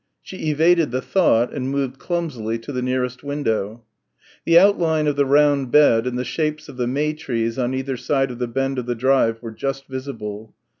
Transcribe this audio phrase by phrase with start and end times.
[0.23, 3.83] She evaded the thought and moved clumsily to the nearest window.
[4.45, 7.97] The outline of the round bed and the shapes of the may trees on either
[7.97, 10.55] side of the bend of the drive were just visible.